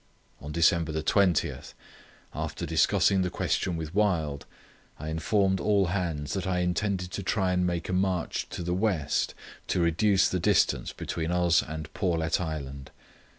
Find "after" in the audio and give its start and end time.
2.33-2.65